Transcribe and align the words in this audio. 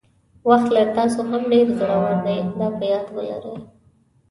وخت 0.49 0.67
له 0.75 0.83
تاسو 0.97 1.19
هم 1.31 1.41
ډېر 1.51 1.67
زړور 1.79 2.15
دی 2.25 2.37
دا 2.57 2.67
په 2.77 2.83
یاد 2.91 3.07
ولرئ. 3.15 3.57